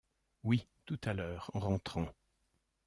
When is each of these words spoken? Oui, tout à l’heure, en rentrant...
Oui, 0.43 0.67
tout 0.87 0.97
à 1.03 1.13
l’heure, 1.13 1.51
en 1.53 1.59
rentrant... 1.59 2.09